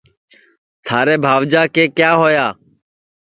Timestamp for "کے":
1.73-1.83